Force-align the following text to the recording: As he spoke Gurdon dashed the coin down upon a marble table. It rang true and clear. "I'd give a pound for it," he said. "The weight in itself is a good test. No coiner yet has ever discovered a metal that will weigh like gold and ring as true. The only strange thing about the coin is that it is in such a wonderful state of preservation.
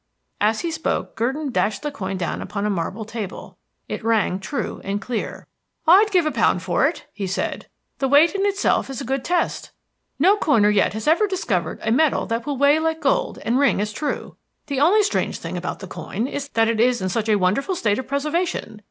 As 0.39 0.61
he 0.61 0.71
spoke 0.71 1.15
Gurdon 1.15 1.51
dashed 1.51 1.83
the 1.83 1.91
coin 1.91 2.17
down 2.17 2.41
upon 2.41 2.65
a 2.65 2.71
marble 2.71 3.05
table. 3.05 3.59
It 3.87 4.03
rang 4.03 4.39
true 4.39 4.81
and 4.83 4.99
clear. 4.99 5.45
"I'd 5.85 6.09
give 6.09 6.25
a 6.25 6.31
pound 6.31 6.63
for 6.63 6.87
it," 6.87 7.05
he 7.13 7.27
said. 7.27 7.67
"The 7.99 8.07
weight 8.07 8.33
in 8.33 8.43
itself 8.43 8.89
is 8.89 8.99
a 8.99 9.05
good 9.05 9.23
test. 9.23 9.69
No 10.17 10.37
coiner 10.37 10.71
yet 10.71 10.93
has 10.93 11.07
ever 11.07 11.27
discovered 11.27 11.77
a 11.83 11.91
metal 11.91 12.25
that 12.25 12.47
will 12.47 12.57
weigh 12.57 12.79
like 12.79 12.99
gold 12.99 13.37
and 13.45 13.59
ring 13.59 13.79
as 13.79 13.93
true. 13.93 14.37
The 14.65 14.79
only 14.79 15.03
strange 15.03 15.37
thing 15.37 15.55
about 15.55 15.81
the 15.81 15.87
coin 15.87 16.25
is 16.25 16.47
that 16.49 16.67
it 16.67 16.79
is 16.79 16.99
in 16.99 17.09
such 17.09 17.29
a 17.29 17.35
wonderful 17.35 17.75
state 17.75 17.99
of 17.99 18.07
preservation. 18.07 18.79